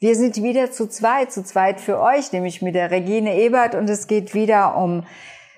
Wir 0.00 0.14
sind 0.14 0.36
wieder 0.36 0.70
zu 0.70 0.88
zweit, 0.88 1.32
zu 1.32 1.42
zweit 1.42 1.80
für 1.80 1.98
euch, 1.98 2.32
nämlich 2.32 2.62
mit 2.62 2.76
der 2.76 2.92
Regine 2.92 3.36
Ebert 3.36 3.74
und 3.74 3.90
es 3.90 4.06
geht 4.06 4.32
wieder 4.32 4.76
um 4.76 5.04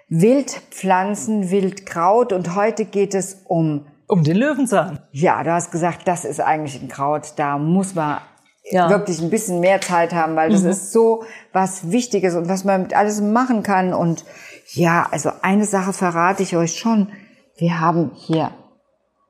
Wildpflanzen, 0.09 1.51
Wildkraut 1.51 2.33
und 2.33 2.55
heute 2.55 2.87
geht 2.87 3.15
es 3.15 3.43
um 3.45 3.87
um 4.07 4.25
den 4.25 4.39
Löwenzahn. 4.39 4.99
Ja, 5.13 5.45
du 5.45 5.53
hast 5.53 5.71
gesagt, 5.71 6.09
das 6.09 6.25
ist 6.25 6.41
eigentlich 6.41 6.81
ein 6.81 6.89
Kraut, 6.89 7.35
da 7.37 7.59
muss 7.59 7.95
man 7.95 8.23
ja. 8.65 8.89
wirklich 8.89 9.21
ein 9.21 9.29
bisschen 9.29 9.61
mehr 9.61 9.83
Zeit 9.83 10.15
haben, 10.15 10.35
weil 10.37 10.51
das 10.51 10.63
mhm. 10.63 10.71
ist 10.71 10.91
so 10.91 11.25
was 11.53 11.91
Wichtiges 11.93 12.35
und 12.35 12.49
was 12.49 12.65
man 12.65 12.83
mit 12.83 12.97
alles 12.97 13.21
machen 13.21 13.63
kann 13.63 13.93
und 13.93 14.25
ja, 14.73 15.07
also 15.11 15.31
eine 15.43 15.67
Sache 15.67 15.93
verrate 15.93 16.43
ich 16.43 16.57
euch 16.57 16.79
schon. 16.79 17.13
Wir 17.57 17.79
haben 17.79 18.13
hier 18.15 18.53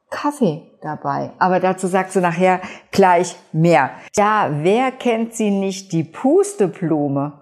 Kaffee 0.08 0.69
dabei. 0.82 1.30
Aber 1.38 1.60
dazu 1.60 1.86
sagst 1.86 2.16
du 2.16 2.20
nachher 2.20 2.60
gleich 2.90 3.36
mehr. 3.52 3.90
Ja, 4.16 4.50
wer 4.62 4.90
kennt 4.92 5.34
sie 5.34 5.50
nicht, 5.50 5.92
die 5.92 6.04
Pusteblume? 6.04 7.32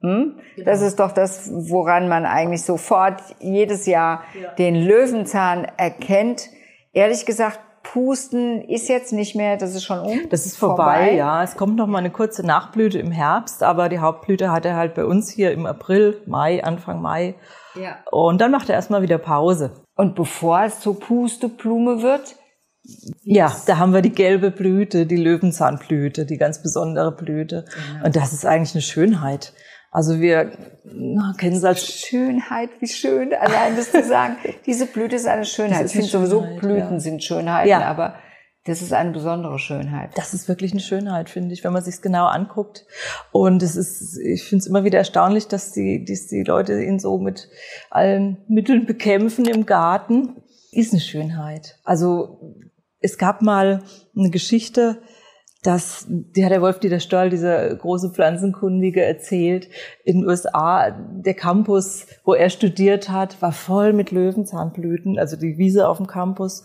Hm? 0.00 0.38
Genau. 0.56 0.70
Das 0.70 0.80
ist 0.80 0.98
doch 0.98 1.12
das, 1.12 1.50
woran 1.52 2.08
man 2.08 2.24
eigentlich 2.24 2.62
sofort 2.62 3.20
jedes 3.38 3.86
Jahr 3.86 4.22
ja. 4.40 4.52
den 4.52 4.74
Löwenzahn 4.74 5.66
erkennt. 5.76 6.48
Ehrlich 6.92 7.26
gesagt, 7.26 7.60
Pusten 7.82 8.62
ist 8.62 8.88
jetzt 8.88 9.12
nicht 9.12 9.34
mehr, 9.34 9.56
das 9.56 9.74
ist 9.74 9.84
schon 9.84 10.00
um. 10.00 10.28
Das 10.30 10.46
ist 10.46 10.56
vorbei, 10.56 10.84
vorbei. 10.84 11.14
ja. 11.14 11.42
Es 11.42 11.56
kommt 11.56 11.76
noch 11.76 11.86
mal 11.86 11.98
eine 11.98 12.10
kurze 12.10 12.46
Nachblüte 12.46 12.98
im 12.98 13.10
Herbst, 13.10 13.62
aber 13.62 13.88
die 13.88 13.98
Hauptblüte 13.98 14.52
hat 14.52 14.64
er 14.64 14.76
halt 14.76 14.94
bei 14.94 15.04
uns 15.04 15.30
hier 15.30 15.52
im 15.52 15.66
April, 15.66 16.22
Mai, 16.26 16.62
Anfang 16.62 17.00
Mai. 17.00 17.34
Ja. 17.74 17.96
Und 18.10 18.40
dann 18.40 18.50
macht 18.50 18.68
er 18.68 18.74
erstmal 18.74 19.02
wieder 19.02 19.18
Pause. 19.18 19.72
Und 19.96 20.14
bevor 20.14 20.62
es 20.62 20.80
zur 20.80 20.98
Pusteblume 20.98 22.02
wird, 22.02 22.36
ja, 23.22 23.54
da 23.66 23.78
haben 23.78 23.92
wir 23.92 24.02
die 24.02 24.12
gelbe 24.12 24.50
Blüte, 24.50 25.06
die 25.06 25.16
Löwenzahnblüte, 25.16 26.26
die 26.26 26.38
ganz 26.38 26.62
besondere 26.62 27.12
Blüte. 27.12 27.64
Genau. 27.64 28.06
Und 28.06 28.16
das 28.16 28.32
ist 28.32 28.46
eigentlich 28.46 28.74
eine 28.74 28.82
Schönheit. 28.82 29.52
Also 29.90 30.20
wir 30.20 30.52
kennen 31.38 31.56
es 31.56 31.64
als 31.64 31.84
Schönheit, 31.84 32.70
wie 32.78 32.86
schön, 32.86 33.34
allein 33.34 33.76
das 33.76 33.90
zu 33.90 34.04
sagen. 34.04 34.36
Diese 34.66 34.86
Blüte 34.86 35.16
ist 35.16 35.26
eine 35.26 35.44
Schönheit. 35.44 35.84
Ist 35.84 35.94
ich 35.94 36.10
finde 36.10 36.10
sowieso 36.10 36.42
Blüten 36.60 36.94
ja. 36.94 37.00
sind 37.00 37.24
Schönheiten, 37.24 37.68
ja. 37.68 37.82
aber 37.82 38.14
das 38.64 38.82
ist 38.82 38.92
eine 38.92 39.10
besondere 39.10 39.58
Schönheit. 39.58 40.10
Das 40.16 40.32
ist 40.32 40.46
wirklich 40.46 40.72
eine 40.72 40.80
Schönheit, 40.80 41.28
finde 41.28 41.54
ich, 41.54 41.64
wenn 41.64 41.72
man 41.72 41.82
sich 41.82 42.02
genau 42.02 42.26
anguckt. 42.26 42.86
Und 43.32 43.62
es 43.62 43.74
ist, 43.74 44.18
ich 44.18 44.44
finde 44.44 44.60
es 44.60 44.66
immer 44.66 44.84
wieder 44.84 44.98
erstaunlich, 44.98 45.48
dass 45.48 45.72
die, 45.72 46.04
dass 46.04 46.28
die 46.28 46.44
Leute 46.44 46.80
ihn 46.82 46.98
so 46.98 47.18
mit 47.18 47.48
allen 47.90 48.38
Mitteln 48.48 48.86
bekämpfen 48.86 49.46
im 49.46 49.66
Garten. 49.66 50.36
Ist 50.72 50.92
eine 50.92 51.00
Schönheit. 51.00 51.78
Also 51.82 52.54
es 53.00 53.18
gab 53.18 53.42
mal 53.42 53.82
eine 54.16 54.30
Geschichte, 54.30 54.98
dass, 55.62 56.06
die 56.08 56.42
hat 56.42 56.52
der 56.52 56.62
Wolf-Dieter 56.62 57.00
Stoll, 57.00 57.28
dieser 57.28 57.74
große 57.74 58.10
Pflanzenkundige, 58.10 59.04
erzählt, 59.04 59.68
in 60.04 60.20
den 60.20 60.28
USA, 60.28 60.90
der 60.90 61.34
Campus, 61.34 62.06
wo 62.24 62.32
er 62.32 62.48
studiert 62.48 63.10
hat, 63.10 63.42
war 63.42 63.52
voll 63.52 63.92
mit 63.92 64.10
Löwenzahnblüten, 64.10 65.18
also 65.18 65.36
die 65.36 65.58
Wiese 65.58 65.86
auf 65.88 65.98
dem 65.98 66.06
Campus. 66.06 66.64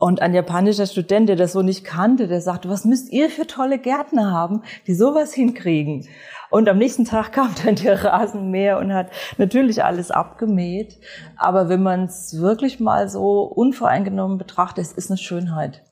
Und 0.00 0.22
ein 0.22 0.32
japanischer 0.32 0.86
Student, 0.86 1.28
der 1.28 1.36
das 1.36 1.52
so 1.52 1.60
nicht 1.60 1.84
kannte, 1.84 2.26
der 2.26 2.40
sagte, 2.40 2.70
was 2.70 2.86
müsst 2.86 3.12
ihr 3.12 3.28
für 3.28 3.46
tolle 3.46 3.78
Gärtner 3.78 4.32
haben, 4.32 4.62
die 4.86 4.94
sowas 4.94 5.34
hinkriegen? 5.34 6.08
Und 6.48 6.70
am 6.70 6.78
nächsten 6.78 7.04
Tag 7.04 7.32
kam 7.34 7.54
dann 7.62 7.74
der 7.74 8.02
Rasenmäher 8.02 8.78
und 8.78 8.94
hat 8.94 9.10
natürlich 9.36 9.84
alles 9.84 10.10
abgemäht. 10.10 10.98
Aber 11.36 11.68
wenn 11.68 11.82
man 11.82 12.04
es 12.04 12.40
wirklich 12.40 12.80
mal 12.80 13.10
so 13.10 13.42
unvoreingenommen 13.42 14.38
betrachtet, 14.38 14.86
es 14.86 14.92
ist 14.92 15.10
eine 15.10 15.18
Schönheit. 15.18 15.82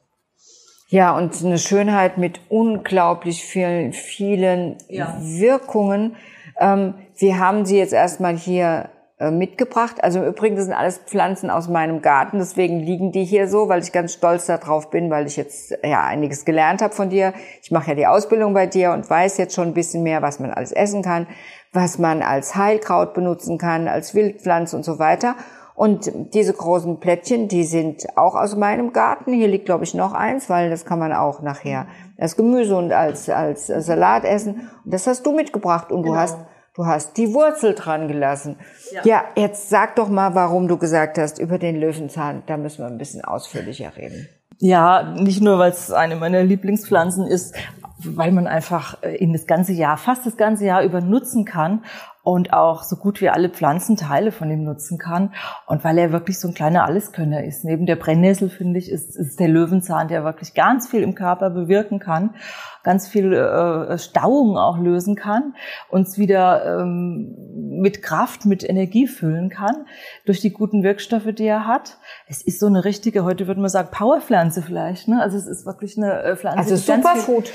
Ja, 0.89 1.15
und 1.15 1.45
eine 1.45 1.59
Schönheit 1.59 2.17
mit 2.17 2.41
unglaublich 2.49 3.45
vielen, 3.45 3.93
vielen 3.93 4.79
ja. 4.89 5.19
Wirkungen. 5.21 6.17
Ähm, 6.59 6.95
wir 7.19 7.39
haben 7.39 7.67
sie 7.67 7.77
jetzt 7.77 7.93
erstmal 7.93 8.39
hier 8.39 8.89
mitgebracht. 9.21 10.03
Also 10.03 10.21
im 10.21 10.27
Übrigen, 10.27 10.55
das 10.55 10.67
sind 10.67 10.75
alles 10.75 10.99
Pflanzen 10.99 11.51
aus 11.51 11.69
meinem 11.69 12.03
Garten, 12.03 12.39
deswegen 12.39 12.79
liegen 12.79 13.11
die 13.11 13.25
hier 13.25 13.49
so, 13.49 13.69
weil 13.69 13.83
ich 13.83 13.91
ganz 13.91 14.13
stolz 14.13 14.47
darauf 14.47 14.91
bin, 14.91 15.11
weil 15.11 15.27
ich 15.27 15.37
jetzt 15.37 15.77
ja 15.83 16.05
einiges 16.05 16.45
gelernt 16.45 16.83
habe 16.83 16.95
von 16.95 17.11
dir. 17.11 17.33
Ich 17.61 17.73
mache 17.73 17.91
ja 17.91 17.95
die 17.97 18.07
Ausbildung 18.07 18.55
bei 18.55 18.67
dir 18.67 18.93
und 18.93 19.11
weiß 19.11 19.39
jetzt 19.39 19.55
schon 19.55 19.69
ein 19.69 19.75
bisschen 19.75 20.05
mehr, 20.05 20.23
was 20.23 20.39
man 20.39 20.53
alles 20.53 20.71
essen 20.71 21.03
kann, 21.03 21.27
was 21.73 21.99
man 21.99 22.23
als 22.23 22.55
Heilkraut 22.55 23.13
benutzen 23.13 23.59
kann, 23.59 23.89
als 23.89 24.15
Wildpflanze 24.15 24.77
und 24.77 24.85
so 24.85 25.01
weiter. 25.01 25.35
Und 25.75 26.11
diese 26.35 26.53
großen 26.53 26.99
Plättchen, 26.99 27.47
die 27.47 27.63
sind 27.63 28.07
auch 28.17 28.35
aus 28.35 28.57
meinem 28.57 28.93
Garten. 28.93 29.33
Hier 29.33 29.47
liegt, 29.47 29.67
glaube 29.67 29.85
ich, 29.85 29.95
noch 29.95 30.13
eins, 30.13 30.51
weil 30.51 30.71
das 30.71 30.85
kann 30.85 30.99
man 30.99 31.13
auch 31.13 31.41
nachher 31.41 31.87
als 32.19 32.37
Gemüse 32.37 32.77
und 32.77 32.93
als, 32.93 33.29
als 33.29 33.69
Salat 33.69 34.25
essen. 34.25 34.69
Und 34.85 34.93
das 34.93 35.07
hast 35.07 35.25
du 35.25 35.33
mitgebracht 35.33 35.93
und 35.93 36.03
genau. 36.03 36.15
du 36.15 36.21
hast 36.21 36.39
Du 36.79 36.87
hast 36.87 37.17
die 37.17 37.35
Wurzel 37.35 37.75
dran 37.75 38.07
gelassen. 38.07 38.55
Ja. 38.93 39.03
ja, 39.05 39.25
jetzt 39.35 39.69
sag 39.69 39.97
doch 39.97 40.09
mal, 40.09 40.37
warum 40.37 40.69
du 40.69 40.79
gesagt 40.79 41.19
hast, 41.19 41.41
über 41.41 41.59
den 41.59 41.75
Löwenzahn, 41.75 42.45
da 42.47 42.57
müssen 42.57 42.85
wir 42.85 42.87
ein 42.87 42.99
bisschen 42.99 43.25
ausführlicher 43.25 43.97
reden. 43.97 44.29
Ja, 44.59 45.03
nicht 45.03 45.43
nur, 45.43 45.59
weil 45.59 45.73
es 45.73 45.91
eine 45.91 46.15
meiner 46.15 46.45
Lieblingspflanzen 46.45 47.27
ist, 47.27 47.57
weil 47.99 48.31
man 48.31 48.47
einfach 48.47 49.03
äh, 49.03 49.17
ihn 49.17 49.33
das 49.33 49.49
ganze 49.49 49.73
Jahr, 49.73 49.97
fast 49.97 50.25
das 50.25 50.37
ganze 50.37 50.67
Jahr 50.67 50.85
über 50.85 51.01
nutzen 51.01 51.45
kann 51.45 51.83
und 52.23 52.53
auch 52.53 52.83
so 52.83 52.97
gut 52.97 53.21
wie 53.21 53.31
alle 53.31 53.49
Pflanzenteile 53.49 54.33
von 54.33 54.51
ihm 54.51 54.65
nutzen 54.65 54.99
kann. 54.99 55.33
Und 55.67 55.85
weil 55.85 55.99
er 55.99 56.13
wirklich 56.13 56.39
so 56.39 56.49
ein 56.49 56.55
kleiner 56.55 56.85
Alleskönner 56.85 57.45
ist. 57.45 57.65
Neben 57.65 57.87
der 57.87 57.97
Brennnessel, 57.97 58.51
finde 58.51 58.79
ich, 58.79 58.91
ist, 58.91 59.17
ist 59.17 59.41
der 59.41 59.49
Löwenzahn, 59.49 60.09
der 60.09 60.25
wirklich 60.25 60.55
ganz 60.55 60.89
viel 60.89 61.03
im 61.03 61.15
Körper 61.15 61.51
bewirken 61.51 61.99
kann, 62.01 62.35
ganz 62.83 63.09
viel 63.09 63.33
äh, 63.33 63.99
Stauung 63.99 64.59
auch 64.59 64.79
lösen 64.79 65.15
kann, 65.15 65.55
uns 65.89 66.19
wieder 66.19 66.81
ähm, 66.81 67.35
mit 67.81 68.03
Kraft, 68.03 68.45
mit 68.47 68.69
Energie 68.69 69.07
füllen 69.07 69.49
kann, 69.49 69.87
durch 70.27 70.41
die 70.41 70.53
guten 70.53 70.83
Wirkstoffe, 70.83 71.33
die 71.33 71.47
er 71.47 71.67
hat. 71.67 71.99
Es 72.27 72.43
ist 72.43 72.61
so 72.61 72.67
eine 72.67 72.85
richtige, 72.85 73.25
heute 73.25 73.47
würde 73.47 73.61
man 73.61 73.71
sagen, 73.71 73.89
Powerpflanze 73.91 74.63
vielleicht. 74.63 75.09
Ne? 75.09 75.21
Also 75.23 75.37
es 75.37 75.47
ist 75.47 75.67
wirklich 75.67 75.97
eine 75.97 76.23
äh, 76.23 76.37
Pflanze. 76.37 76.59
Also 76.59 76.77
Superfood 76.77 77.53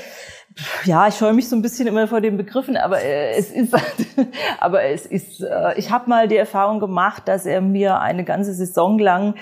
ja, 0.84 1.08
ich 1.08 1.16
scheue 1.16 1.32
mich 1.32 1.48
so 1.48 1.56
ein 1.56 1.62
bisschen 1.62 1.88
immer 1.88 2.06
vor 2.06 2.20
den 2.20 2.36
Begriffen, 2.36 2.76
aber 2.76 3.02
äh, 3.02 3.36
es 3.36 3.50
ist, 3.50 3.74
aber 4.60 4.84
es 4.84 5.06
ist, 5.06 5.40
äh, 5.40 5.74
ich 5.76 5.90
habe 5.90 6.08
mal 6.08 6.28
die 6.28 6.36
Erfahrung 6.36 6.78
gemacht, 6.80 7.26
dass 7.26 7.46
er 7.46 7.60
mir 7.60 8.00
eine 8.00 8.24
ganze 8.24 8.54
Saison 8.54 8.98
lang 8.98 9.34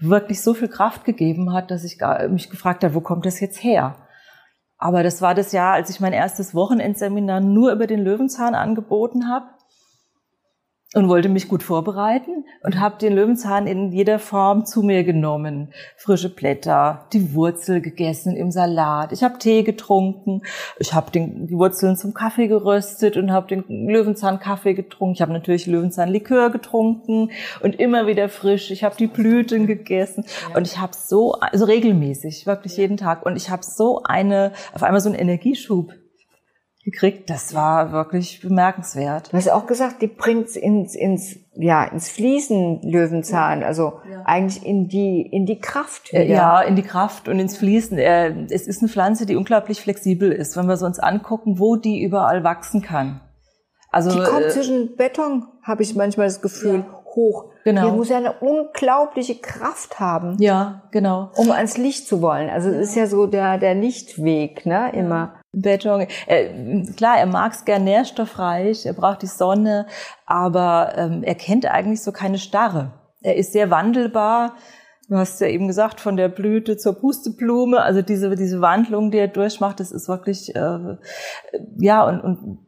wirklich 0.00 0.42
so 0.42 0.54
viel 0.54 0.68
Kraft 0.68 1.04
gegeben 1.04 1.52
hat, 1.52 1.70
dass 1.70 1.84
ich 1.84 1.98
mich 2.28 2.50
gefragt 2.50 2.84
habe, 2.84 2.94
wo 2.94 3.00
kommt 3.00 3.26
das 3.26 3.40
jetzt 3.40 3.62
her? 3.62 3.96
Aber 4.78 5.02
das 5.02 5.22
war 5.22 5.34
das 5.34 5.52
Jahr, 5.52 5.74
als 5.74 5.88
ich 5.88 6.00
mein 6.00 6.12
erstes 6.12 6.54
Wochenendseminar 6.54 7.40
nur 7.40 7.72
über 7.72 7.86
den 7.86 8.00
Löwenzahn 8.00 8.54
angeboten 8.54 9.28
habe 9.30 9.46
und 10.94 11.08
wollte 11.08 11.28
mich 11.28 11.48
gut 11.48 11.64
vorbereiten 11.64 12.44
und 12.62 12.78
habe 12.78 12.98
den 12.98 13.14
Löwenzahn 13.14 13.66
in 13.66 13.90
jeder 13.90 14.20
Form 14.20 14.64
zu 14.64 14.82
mir 14.82 15.02
genommen. 15.02 15.72
Frische 15.96 16.32
Blätter, 16.32 17.06
die 17.12 17.34
Wurzel 17.34 17.80
gegessen 17.80 18.36
im 18.36 18.52
Salat. 18.52 19.10
Ich 19.10 19.24
habe 19.24 19.38
Tee 19.38 19.64
getrunken. 19.64 20.42
Ich 20.78 20.94
habe 20.94 21.10
die 21.10 21.50
Wurzeln 21.50 21.96
zum 21.96 22.14
Kaffee 22.14 22.46
geröstet 22.46 23.16
und 23.16 23.32
habe 23.32 23.48
den 23.48 23.64
Löwenzahn-Kaffee 23.88 24.74
getrunken. 24.74 25.14
Ich 25.14 25.22
habe 25.22 25.32
natürlich 25.32 25.66
Löwenzahn-Likör 25.66 26.50
getrunken 26.50 27.30
und 27.62 27.80
immer 27.80 28.06
wieder 28.06 28.28
frisch. 28.28 28.70
Ich 28.70 28.84
habe 28.84 28.96
die 28.96 29.08
Blüten 29.08 29.66
gegessen 29.66 30.24
ja. 30.48 30.56
und 30.56 30.68
ich 30.68 30.78
habe 30.78 30.92
so 30.94 31.32
also 31.32 31.64
regelmäßig, 31.64 32.46
wirklich 32.46 32.76
jeden 32.76 32.96
Tag 32.96 33.26
und 33.26 33.36
ich 33.36 33.50
habe 33.50 33.64
so 33.64 34.02
eine 34.04 34.52
auf 34.72 34.84
einmal 34.84 35.00
so 35.00 35.08
einen 35.08 35.18
Energieschub 35.18 35.92
gekriegt. 36.86 37.28
Das 37.28 37.52
war 37.52 37.90
wirklich 37.90 38.40
bemerkenswert. 38.40 39.32
Du 39.32 39.36
hast 39.36 39.50
auch 39.50 39.66
gesagt, 39.66 40.00
die 40.02 40.06
bringt's 40.06 40.54
ins, 40.54 40.94
ins, 40.94 41.36
ja, 41.54 41.84
ins 41.84 42.08
Fließen 42.08 42.80
Löwenzahn, 42.82 43.64
also 43.64 44.00
ja. 44.08 44.22
eigentlich 44.24 44.64
in 44.64 44.86
die, 44.86 45.20
in 45.20 45.46
die 45.46 45.58
Kraft 45.58 46.12
wieder. 46.12 46.22
Ja, 46.22 46.62
in 46.62 46.76
die 46.76 46.82
Kraft 46.82 47.28
und 47.28 47.40
ins 47.40 47.58
Fließen. 47.58 47.98
Es 47.98 48.68
ist 48.68 48.80
eine 48.80 48.88
Pflanze, 48.88 49.26
die 49.26 49.34
unglaublich 49.34 49.80
flexibel 49.82 50.30
ist, 50.30 50.56
wenn 50.56 50.66
wir 50.66 50.76
so 50.76 50.86
uns 50.86 51.00
angucken, 51.00 51.58
wo 51.58 51.74
die 51.74 52.02
überall 52.02 52.44
wachsen 52.44 52.82
kann. 52.82 53.20
Also, 53.90 54.10
die 54.10 54.22
kommt 54.22 54.46
äh, 54.46 54.48
zwischen 54.50 54.94
Beton, 54.96 55.44
habe 55.64 55.82
ich 55.82 55.96
manchmal 55.96 56.28
das 56.28 56.40
Gefühl, 56.40 56.84
ja. 56.86 57.04
hoch. 57.16 57.46
Genau. 57.64 57.90
Die 57.90 57.96
muss 57.96 58.10
ja 58.10 58.18
eine 58.18 58.34
unglaubliche 58.34 59.34
Kraft 59.34 59.98
haben. 59.98 60.36
Ja, 60.38 60.82
genau. 60.92 61.30
Um 61.34 61.50
ans 61.50 61.76
Licht 61.76 62.06
zu 62.06 62.22
wollen. 62.22 62.48
Also 62.48 62.68
es 62.68 62.90
ist 62.90 62.94
ja 62.94 63.08
so 63.08 63.26
der, 63.26 63.58
der 63.58 63.74
Lichtweg, 63.74 64.66
ne, 64.66 64.92
immer. 64.94 65.34
Beton. 65.60 66.06
Äh, 66.26 66.84
klar, 66.96 67.18
er 67.18 67.26
mag 67.26 67.52
es 67.52 67.64
gern 67.64 67.84
nährstoffreich, 67.84 68.86
er 68.86 68.92
braucht 68.92 69.22
die 69.22 69.26
Sonne, 69.26 69.86
aber 70.26 70.92
ähm, 70.96 71.22
er 71.22 71.34
kennt 71.34 71.66
eigentlich 71.66 72.02
so 72.02 72.12
keine 72.12 72.38
Starre. 72.38 72.92
Er 73.22 73.36
ist 73.36 73.52
sehr 73.52 73.70
wandelbar. 73.70 74.54
Du 75.08 75.16
hast 75.16 75.40
ja 75.40 75.46
eben 75.46 75.68
gesagt, 75.68 76.00
von 76.00 76.16
der 76.16 76.28
Blüte 76.28 76.76
zur 76.76 76.94
Pusteblume, 76.94 77.80
also 77.80 78.02
diese, 78.02 78.34
diese 78.34 78.60
Wandlung, 78.60 79.10
die 79.10 79.18
er 79.18 79.28
durchmacht, 79.28 79.78
das 79.78 79.92
ist 79.92 80.08
wirklich, 80.08 80.54
äh, 80.54 80.96
ja, 81.78 82.04
und, 82.06 82.20
und 82.20 82.58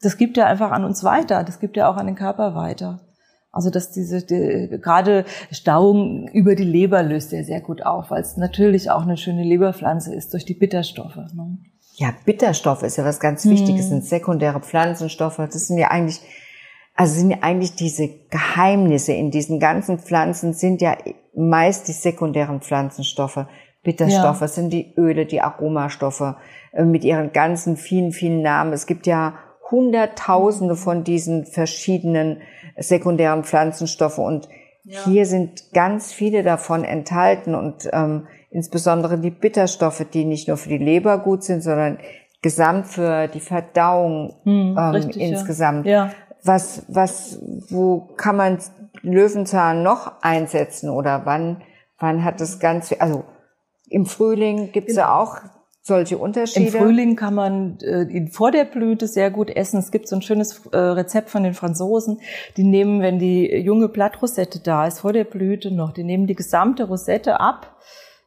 das 0.00 0.16
gibt 0.16 0.38
er 0.38 0.46
einfach 0.46 0.70
an 0.70 0.84
uns 0.84 1.02
weiter, 1.02 1.42
das 1.42 1.58
gibt 1.58 1.76
er 1.76 1.88
auch 1.88 1.96
an 1.96 2.06
den 2.06 2.14
Körper 2.14 2.54
weiter. 2.54 3.00
Also 3.50 3.70
dass 3.70 3.90
diese 3.90 4.24
die, 4.24 4.78
gerade 4.80 5.24
Stauung 5.50 6.28
über 6.28 6.54
die 6.54 6.64
Leber 6.64 7.02
löst 7.02 7.32
er 7.32 7.44
sehr 7.44 7.60
gut 7.60 7.84
auf, 7.84 8.10
weil 8.10 8.20
es 8.20 8.36
natürlich 8.36 8.90
auch 8.90 9.02
eine 9.02 9.16
schöne 9.16 9.42
Leberpflanze 9.42 10.14
ist 10.14 10.32
durch 10.32 10.44
die 10.44 10.54
Bitterstoffe. 10.54 11.16
Ne? 11.16 11.58
Ja, 11.98 12.14
Bitterstoffe 12.24 12.84
ist 12.84 12.96
ja 12.96 13.04
was 13.04 13.18
ganz 13.18 13.44
Wichtiges, 13.44 13.86
mhm. 13.86 13.90
sind 13.90 14.04
sekundäre 14.04 14.60
Pflanzenstoffe. 14.60 15.38
Das 15.38 15.66
sind 15.66 15.78
ja 15.78 15.88
eigentlich, 15.90 16.20
also 16.94 17.14
sind 17.14 17.30
ja 17.30 17.38
eigentlich 17.40 17.74
diese 17.74 18.08
Geheimnisse 18.30 19.12
in 19.12 19.32
diesen 19.32 19.58
ganzen 19.58 19.98
Pflanzen 19.98 20.52
sind 20.52 20.80
ja 20.80 20.96
meist 21.34 21.88
die 21.88 21.92
sekundären 21.92 22.60
Pflanzenstoffe. 22.60 23.46
Bitterstoffe 23.82 24.42
ja. 24.42 24.48
sind 24.48 24.72
die 24.72 24.94
Öle, 24.96 25.26
die 25.26 25.40
Aromastoffe 25.40 26.36
äh, 26.72 26.84
mit 26.84 27.02
ihren 27.02 27.32
ganzen 27.32 27.76
vielen, 27.76 28.12
vielen 28.12 28.42
Namen. 28.42 28.72
Es 28.72 28.86
gibt 28.86 29.08
ja 29.08 29.34
Hunderttausende 29.68 30.76
von 30.76 31.02
diesen 31.02 31.46
verschiedenen 31.46 32.42
sekundären 32.76 33.42
Pflanzenstoffe 33.42 34.18
und 34.18 34.48
ja. 34.88 35.04
hier 35.04 35.26
sind 35.26 35.72
ganz 35.72 36.12
viele 36.12 36.42
davon 36.42 36.84
enthalten 36.84 37.54
und 37.54 37.88
ähm, 37.92 38.26
insbesondere 38.50 39.18
die 39.18 39.30
Bitterstoffe, 39.30 40.04
die 40.12 40.24
nicht 40.24 40.48
nur 40.48 40.56
für 40.56 40.70
die 40.70 40.78
Leber 40.78 41.18
gut 41.18 41.44
sind, 41.44 41.62
sondern 41.62 41.98
gesamt 42.42 42.86
für 42.86 43.28
die 43.28 43.40
Verdauung 43.40 44.36
hm, 44.44 44.76
ähm, 44.78 44.78
richtig, 44.78 45.22
insgesamt. 45.22 45.86
Ja. 45.86 46.12
Was, 46.42 46.84
was, 46.88 47.40
wo 47.68 48.08
kann 48.16 48.36
man 48.36 48.58
Löwenzahn 49.02 49.82
noch 49.82 50.22
einsetzen 50.22 50.88
oder 50.88 51.22
wann, 51.24 51.62
wann 51.98 52.24
hat 52.24 52.40
das 52.40 52.58
Ganze, 52.58 53.00
also 53.00 53.24
im 53.90 54.06
Frühling 54.06 54.72
gibt's 54.72 54.96
ja 54.96 55.18
auch 55.18 55.38
solche 55.88 56.18
Unterschiede? 56.18 56.66
Im 56.66 56.72
Frühling 56.72 57.16
kann 57.16 57.34
man 57.34 57.78
äh, 57.82 58.02
ihn 58.04 58.28
vor 58.28 58.52
der 58.52 58.64
Blüte 58.64 59.08
sehr 59.08 59.32
gut 59.32 59.50
essen. 59.50 59.78
Es 59.80 59.90
gibt 59.90 60.06
so 60.08 60.14
ein 60.14 60.22
schönes 60.22 60.64
äh, 60.72 60.78
Rezept 60.78 61.30
von 61.30 61.42
den 61.42 61.54
Franzosen. 61.54 62.20
Die 62.56 62.62
nehmen, 62.62 63.02
wenn 63.02 63.18
die 63.18 63.56
junge 63.56 63.88
Blattrosette 63.88 64.60
da 64.60 64.86
ist, 64.86 65.00
vor 65.00 65.12
der 65.12 65.24
Blüte 65.24 65.72
noch, 65.72 65.92
die 65.92 66.04
nehmen 66.04 66.28
die 66.28 66.36
gesamte 66.36 66.84
Rosette 66.84 67.40
ab, 67.40 67.74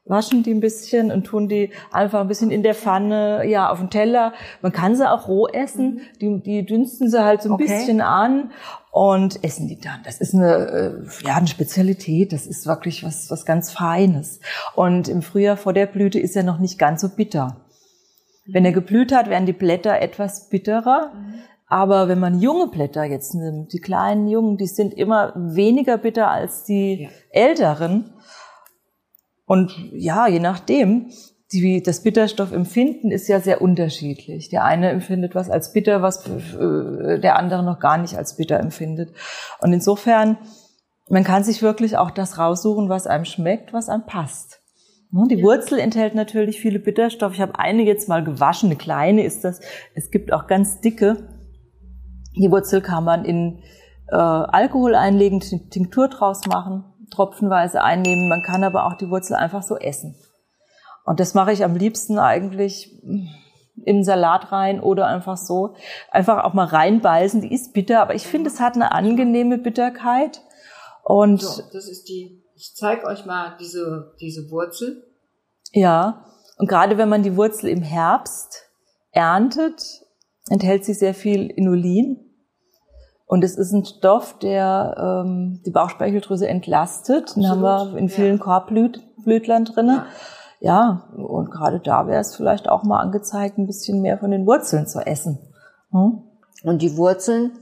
waschen 0.06 0.44
die 0.44 0.54
ein 0.54 0.60
bisschen 0.60 1.12
und 1.12 1.26
tun 1.26 1.48
die 1.48 1.72
einfach 1.92 2.22
ein 2.22 2.28
bisschen 2.28 2.52
in 2.52 2.64
der 2.64 2.76
Pfanne, 2.76 3.46
ja, 3.46 3.70
auf 3.70 3.80
den 3.80 3.90
Teller. 3.90 4.34
Man 4.62 4.72
kann 4.72 4.96
sie 4.96 5.10
auch 5.10 5.28
roh 5.28 5.48
essen. 5.48 6.02
Die, 6.20 6.42
die 6.42 6.66
dünsten 6.66 7.10
sie 7.10 7.24
halt 7.24 7.42
so 7.42 7.50
ein 7.50 7.54
okay. 7.54 7.66
bisschen 7.66 8.02
an 8.02 8.52
und 8.92 9.44
essen 9.44 9.68
die 9.68 9.80
dann. 9.80 10.02
Das 10.04 10.20
ist 10.20 10.34
eine, 10.34 10.56
äh, 10.56 11.26
ja, 11.26 11.36
eine 11.36 11.48
Spezialität. 11.48 12.34
Das 12.34 12.48
ist 12.48 12.66
wirklich 12.66 13.04
was, 13.04 13.30
was 13.30 13.46
ganz 13.46 13.72
Feines. 13.72 14.40
Und 14.76 15.08
im 15.08 15.22
Frühjahr 15.22 15.58
vor 15.58 15.74
der 15.74 15.86
Blüte 15.86 16.20
ist 16.20 16.36
er 16.36 16.44
noch 16.44 16.60
nicht 16.60 16.80
ganz 16.80 17.02
so 17.02 17.10
bitter. 17.10 17.58
Wenn 18.48 18.66
er 18.66 18.72
geblüht 18.72 19.14
hat, 19.14 19.30
werden 19.30 19.46
die 19.46 19.54
Blätter 19.54 20.02
etwas 20.02 20.50
bitterer. 20.50 21.12
Aber 21.68 22.10
wenn 22.10 22.20
man 22.20 22.42
junge 22.42 22.68
Blätter 22.68 23.06
jetzt 23.06 23.34
nimmt, 23.34 23.72
die 23.72 23.80
kleinen 23.80 24.28
Jungen, 24.28 24.58
die 24.58 24.68
sind 24.68 24.94
immer 24.94 25.32
weniger 25.36 25.98
bitter 25.98 26.30
als 26.30 26.66
die 26.66 27.04
ja. 27.04 27.10
älteren. 27.30 28.14
Und 29.46 29.74
ja, 29.94 30.28
je 30.28 30.40
nachdem, 30.40 31.12
die, 31.52 31.84
das 31.84 32.04
Bitterstoffempfinden 32.04 33.12
ist 33.12 33.28
ja 33.28 33.40
sehr 33.42 33.62
unterschiedlich. 33.62 34.50
Der 34.50 34.64
eine 34.64 34.90
empfindet 34.90 35.36
was 35.36 35.50
als 35.50 35.74
bitter, 35.74 36.02
was 36.02 36.26
äh, 36.28 37.20
der 37.20 37.38
andere 37.38 37.64
noch 37.64 37.80
gar 37.80 37.98
nicht 37.98 38.18
als 38.18 38.38
bitter 38.38 38.60
empfindet. 38.60 39.14
Und 39.60 39.74
insofern, 39.74 40.38
man 41.10 41.24
kann 41.24 41.44
sich 41.44 41.62
wirklich 41.62 41.98
auch 41.98 42.12
das 42.12 42.38
raussuchen, 42.38 42.88
was 42.88 43.08
einem 43.08 43.26
schmeckt, 43.26 43.74
was 43.74 43.90
einem 43.90 44.06
passt. 44.06 44.62
Ne, 45.12 45.28
die 45.30 45.44
Wurzel 45.44 45.80
enthält 45.80 46.16
natürlich 46.16 46.62
viele 46.62 46.80
Bitterstoffe. 46.80 47.34
Ich 47.34 47.42
habe 47.42 47.60
eine 47.60 47.84
jetzt 47.84 48.08
mal 48.08 48.24
gewaschen, 48.24 48.70
eine 48.70 48.78
kleine 48.78 49.26
ist 49.26 49.44
das. 49.44 49.60
Es 49.94 50.10
gibt 50.10 50.32
auch 50.32 50.48
ganz 50.48 50.80
dicke. 50.80 51.28
Die 52.38 52.50
Wurzel 52.50 52.80
kann 52.80 53.04
man 53.04 53.26
in 53.26 53.60
äh, 54.08 54.16
Alkohol 54.16 54.96
einlegen, 54.96 55.42
Tinktur 55.42 56.08
draus 56.08 56.48
machen 56.48 56.86
tropfenweise 57.12 57.84
einnehmen. 57.84 58.30
Man 58.30 58.42
kann 58.42 58.64
aber 58.64 58.86
auch 58.86 58.94
die 58.94 59.10
Wurzel 59.10 59.36
einfach 59.36 59.64
so 59.64 59.78
essen. 59.78 60.16
Und 61.06 61.20
das 61.20 61.34
mache 61.34 61.52
ich 61.52 61.64
am 61.64 61.76
liebsten 61.76 62.20
eigentlich 62.20 63.02
in 63.84 64.04
Salat 64.04 64.52
rein 64.52 64.80
oder 64.80 65.08
einfach 65.08 65.38
so. 65.38 65.76
Einfach 66.12 66.44
auch 66.44 66.54
mal 66.54 66.68
reinbeißen. 66.68 67.42
Die 67.42 67.54
ist 67.54 67.74
bitter, 67.74 68.02
aber 68.02 68.16
ich 68.16 68.28
finde, 68.28 68.50
es 68.50 68.60
hat 68.60 68.76
eine 68.76 68.92
angenehme 68.92 69.58
Bitterkeit. 69.58 70.42
Und 71.04 71.42
so, 71.42 71.64
das 71.74 71.88
ist 71.88 72.06
die, 72.10 72.44
ich 72.56 72.74
zeige 72.76 73.06
euch 73.08 73.26
mal 73.26 73.58
diese, 73.60 74.14
diese 74.20 74.50
Wurzel. 74.52 75.04
Ja. 75.72 76.26
Und 76.58 76.68
gerade 76.68 76.98
wenn 76.98 77.10
man 77.10 77.24
die 77.24 77.36
Wurzel 77.36 77.70
im 77.70 77.82
Herbst 77.82 78.70
erntet, 79.12 79.82
enthält 80.50 80.86
sie 80.86 80.94
sehr 80.94 81.14
viel 81.14 81.50
Inulin. 81.50 82.31
Und 83.32 83.46
es 83.46 83.56
ist 83.56 83.72
ein 83.72 83.86
Stoff, 83.86 84.40
der 84.40 85.24
ähm, 85.24 85.62
die 85.66 85.72
Bauchspeicheldrüse 85.72 86.50
entlastet. 86.50 87.30
Absolut. 87.30 87.46
Den 87.46 87.50
haben 87.50 87.62
wir 87.94 87.98
in 87.98 88.10
vielen 88.10 88.40
ja. 88.40 88.44
Korbblütlern 88.44 89.64
drinne. 89.64 90.06
Ja. 90.60 91.08
ja, 91.16 91.16
und 91.16 91.50
gerade 91.50 91.80
da 91.80 92.08
wäre 92.08 92.20
es 92.20 92.36
vielleicht 92.36 92.68
auch 92.68 92.84
mal 92.84 93.00
angezeigt, 93.00 93.58
ein 93.58 93.68
bisschen 93.68 94.02
mehr 94.02 94.18
von 94.18 94.32
den 94.32 94.46
Wurzeln 94.46 94.86
zu 94.86 95.00
essen. 95.00 95.40
Hm? 95.92 96.24
Und 96.64 96.82
die 96.82 96.98
Wurzeln, 96.98 97.54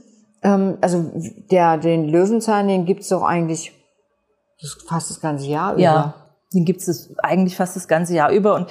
ähm, 0.42 0.76
also 0.80 1.08
der 1.52 1.78
den 1.78 2.08
Löwenzahn, 2.08 2.66
den 2.66 2.84
gibt's 2.84 3.08
doch 3.08 3.22
eigentlich 3.22 3.72
fast 4.88 5.08
das 5.08 5.20
ganze 5.20 5.46
Jahr 5.46 5.74
über. 5.74 5.82
Ja, 5.82 6.14
den 6.52 6.64
gibt's 6.64 6.88
es 6.88 7.16
eigentlich 7.18 7.56
fast 7.56 7.76
das 7.76 7.86
ganze 7.86 8.16
Jahr 8.16 8.32
über. 8.32 8.56
Und 8.56 8.66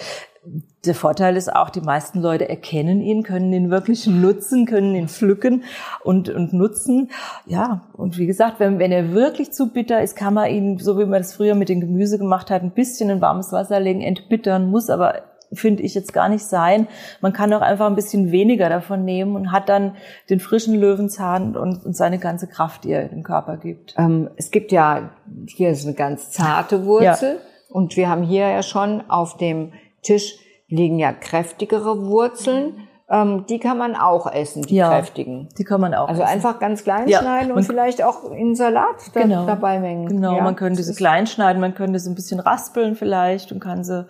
der 0.86 0.96
Vorteil 0.96 1.36
ist 1.36 1.54
auch, 1.54 1.70
die 1.70 1.82
meisten 1.82 2.22
Leute 2.22 2.48
erkennen 2.48 3.02
ihn, 3.02 3.24
können 3.24 3.52
ihn 3.52 3.70
wirklich 3.70 4.08
nutzen, 4.08 4.66
können 4.66 4.96
ihn 4.96 5.10
pflücken 5.10 5.64
und, 6.04 6.30
und 6.30 6.54
nutzen. 6.54 7.12
Ja, 7.46 7.90
und 7.94 8.18
wie 8.18 8.26
gesagt, 8.26 8.60
wenn, 8.60 8.80
wenn 8.80 8.92
er 8.92 9.12
wirklich 9.12 9.52
zu 9.52 9.74
bitter 9.74 10.02
ist, 10.02 10.16
kann 10.16 10.34
man 10.34 10.50
ihn, 10.50 10.78
so 10.80 10.98
wie 10.98 11.06
man 11.06 11.22
das 11.22 11.36
früher 11.36 11.56
mit 11.56 11.70
dem 11.70 11.82
Gemüse 11.82 12.18
gemacht 12.18 12.50
hat, 12.50 12.64
ein 12.64 12.72
bisschen 12.72 13.10
in 13.10 13.22
warmes 13.22 13.52
Wasser 13.52 13.80
legen, 13.80 14.02
entbittern, 14.02 14.70
muss 14.70 14.90
aber 14.90 15.24
finde 15.52 15.84
ich 15.84 15.96
jetzt 15.96 16.14
gar 16.14 16.30
nicht 16.30 16.46
sein. 16.46 16.88
Man 17.22 17.34
kann 17.34 17.52
auch 17.54 17.62
einfach 17.62 17.88
ein 17.88 17.96
bisschen 17.96 18.32
weniger 18.32 18.70
davon 18.70 19.04
nehmen 19.04 19.36
und 19.36 19.52
hat 19.52 19.68
dann 19.68 19.96
den 20.30 20.40
frischen 20.40 20.76
Löwenzahn 20.76 21.58
und, 21.58 21.84
und 21.86 21.98
seine 21.98 22.20
ganze 22.20 22.48
Kraft, 22.48 22.84
die 22.84 22.92
er 22.92 23.08
dem 23.08 23.24
Körper 23.24 23.58
gibt. 23.58 23.96
Ähm, 23.98 24.30
es 24.38 24.52
gibt 24.52 24.72
ja, 24.72 25.10
hier 25.48 25.72
ist 25.72 25.86
eine 25.86 25.96
ganz 25.96 26.30
zarte 26.30 26.86
Wurzel 26.86 27.36
ja. 27.36 27.76
und 27.76 27.98
wir 27.98 28.10
haben 28.10 28.24
hier 28.24 28.48
ja 28.48 28.62
schon 28.62 29.10
auf 29.10 29.38
dem 29.38 29.74
Tisch 30.02 30.38
liegen 30.68 31.00
ja 31.00 31.14
kräftigere 31.14 32.06
Wurzeln. 32.06 32.88
Ähm, 33.10 33.46
die 33.48 33.60
kann 33.60 33.78
man 33.78 33.96
auch 33.96 34.32
essen, 34.32 34.62
die 34.62 34.76
ja, 34.76 34.90
kräftigen. 34.90 35.50
Die 35.58 35.64
kann 35.64 35.82
man 35.82 35.96
auch. 35.96 36.08
Also 36.08 36.22
essen. 36.22 36.32
einfach 36.32 36.60
ganz 36.60 36.84
klein 36.84 37.08
ja, 37.08 37.20
schneiden 37.20 37.52
und 37.52 37.64
vielleicht 37.64 38.04
auch 38.04 38.32
in 38.32 38.54
Salat 38.56 38.98
da, 39.14 39.22
genau, 39.22 39.48
dabei 39.48 39.80
mengen. 39.80 40.08
Genau, 40.08 40.36
ja, 40.36 40.44
man 40.44 40.56
könnte 40.56 40.84
sie 40.84 40.94
klein 40.94 41.26
schneiden, 41.26 41.60
man 41.60 41.74
könnte 41.74 41.98
sie 41.98 42.10
ein 42.10 42.16
bisschen 42.16 42.40
raspeln 42.40 42.96
vielleicht 42.96 43.52
und 43.52 43.60
kann 43.60 43.84
sie 43.84 44.08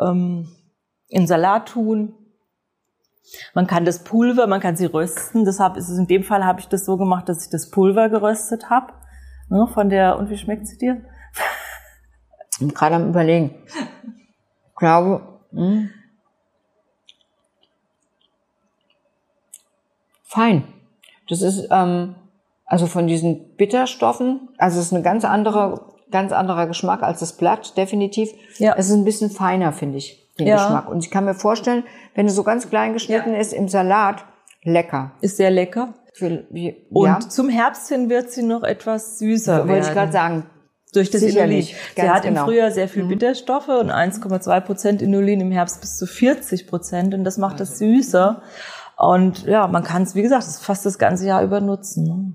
ähm, 0.00 0.48
in 1.08 1.26
Salat 1.26 1.68
tun. 1.68 2.14
Man 3.54 3.66
kann 3.66 3.84
das 3.84 4.02
Pulver, 4.04 4.46
man 4.46 4.60
kann 4.60 4.74
sie 4.74 4.86
rösten. 4.86 5.44
Deshalb 5.44 5.76
ist 5.76 5.90
es 5.90 5.98
in 5.98 6.06
dem 6.06 6.24
Fall 6.24 6.44
habe 6.44 6.60
ich 6.60 6.68
das 6.68 6.86
so 6.86 6.96
gemacht, 6.96 7.28
dass 7.28 7.44
ich 7.44 7.50
das 7.50 7.70
Pulver 7.70 8.08
geröstet 8.08 8.70
habe. 8.70 8.94
Ne, 9.50 9.68
von 9.74 9.90
der 9.90 10.16
und 10.18 10.30
wie 10.30 10.38
schmeckt 10.38 10.66
sie 10.66 10.78
dir? 10.78 11.02
Ich 12.52 12.58
bin 12.58 12.72
gerade 12.72 12.94
am 12.94 13.08
überlegen 13.08 13.54
glaube, 14.80 15.29
mh, 15.52 15.62
hm, 15.62 15.90
fein. 20.24 20.64
Das 21.28 21.42
ist 21.42 21.68
ähm, 21.70 22.14
also 22.70 22.86
von 22.86 23.08
diesen 23.08 23.56
Bitterstoffen, 23.56 24.48
also 24.56 24.78
es 24.78 24.86
ist 24.86 24.92
eine 24.92 25.02
ganz 25.02 25.24
andere, 25.24 25.86
ganz 26.12 26.30
anderer 26.32 26.68
Geschmack 26.68 27.02
als 27.02 27.18
das 27.18 27.36
Blatt, 27.36 27.76
definitiv. 27.76 28.30
Ja. 28.58 28.74
Es 28.76 28.88
ist 28.88 28.94
ein 28.94 29.04
bisschen 29.04 29.30
feiner, 29.30 29.72
finde 29.72 29.98
ich, 29.98 30.24
den 30.38 30.46
ja. 30.46 30.54
Geschmack. 30.54 30.88
Und 30.88 31.04
ich 31.04 31.10
kann 31.10 31.24
mir 31.24 31.34
vorstellen, 31.34 31.82
wenn 32.14 32.26
es 32.26 32.36
so 32.36 32.44
ganz 32.44 32.70
klein 32.70 32.92
geschnitten 32.92 33.32
ja. 33.32 33.40
ist 33.40 33.52
im 33.52 33.66
Salat, 33.66 34.24
lecker. 34.62 35.12
Ist 35.20 35.36
sehr 35.36 35.50
lecker. 35.50 35.94
Für, 36.14 36.44
wie, 36.50 36.86
Und 36.90 37.06
ja. 37.06 37.20
zum 37.20 37.48
Herbst 37.48 37.88
hin 37.88 38.08
wird 38.08 38.30
sie 38.30 38.44
noch 38.44 38.62
etwas 38.62 39.18
süßer 39.18 39.58
werden. 39.58 39.68
Wollte 39.68 39.88
ich 39.88 39.92
gerade 39.92 40.12
sagen, 40.12 40.46
durch 40.96 41.10
das 41.10 41.20
Sicherlich, 41.20 41.70
Inulin. 41.72 41.86
Sie 41.96 42.10
hat 42.10 42.22
genau. 42.22 42.40
im 42.40 42.46
Frühjahr 42.46 42.70
sehr 42.70 42.88
viel 42.88 43.04
mhm. 43.04 43.08
Bitterstoffe 43.08 43.68
und 43.68 43.90
1,2 43.90 44.60
Prozent 44.60 45.02
Inulin, 45.02 45.40
im 45.40 45.50
Herbst 45.50 45.80
bis 45.80 45.96
zu 45.96 46.06
40 46.06 46.66
Prozent 46.66 47.14
und 47.14 47.24
das 47.24 47.38
macht 47.38 47.60
das 47.60 47.78
süßer. 47.78 48.42
Und 48.96 49.44
ja, 49.46 49.66
man 49.66 49.82
kann 49.82 50.02
es, 50.02 50.14
wie 50.14 50.22
gesagt, 50.22 50.44
fast 50.60 50.84
das 50.84 50.98
ganze 50.98 51.26
Jahr 51.26 51.42
über 51.42 51.60
nutzen. 51.60 52.04
Ne? 52.04 52.32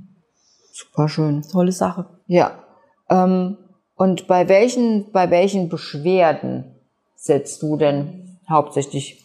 Super 0.71 1.07
schön. 1.07 1.43
Tolle 1.43 1.71
Sache. 1.71 2.05
Ja. 2.27 2.63
Ähm, 3.09 3.57
und 3.95 4.27
bei 4.27 4.49
welchen, 4.49 5.11
bei 5.11 5.29
welchen 5.29 5.69
Beschwerden 5.69 6.75
setzt 7.15 7.61
du 7.61 7.77
denn 7.77 8.39
hauptsächlich 8.49 9.23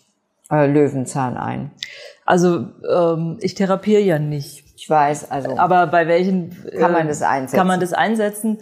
äh, 0.50 0.66
Löwenzahn 0.66 1.36
ein? 1.36 1.70
Also 2.24 2.66
ähm, 2.88 3.38
ich 3.40 3.54
therapiere 3.54 4.02
ja 4.02 4.18
nicht. 4.18 4.64
Ich 4.76 4.88
weiß, 4.88 5.30
also. 5.30 5.56
Aber 5.58 5.86
bei 5.88 6.06
welchen 6.06 6.56
kann 6.78 6.92
man 6.92 7.06
äh, 7.06 7.08
das 7.08 7.22
einsetzen? 7.22 7.56
Kann 7.56 7.66
man 7.66 7.80
das 7.80 7.92
einsetzen? 7.92 8.58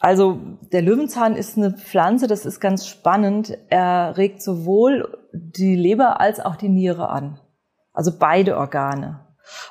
Also 0.00 0.40
der 0.72 0.80
Löwenzahn 0.80 1.36
ist 1.36 1.58
eine 1.58 1.72
Pflanze, 1.72 2.26
das 2.26 2.46
ist 2.46 2.58
ganz 2.58 2.86
spannend. 2.86 3.56
Er 3.68 4.16
regt 4.16 4.42
sowohl 4.42 5.18
die 5.32 5.76
Leber 5.76 6.20
als 6.20 6.40
auch 6.40 6.56
die 6.56 6.70
Niere 6.70 7.10
an. 7.10 7.38
Also 7.92 8.18
beide 8.18 8.56
Organe. 8.56 9.20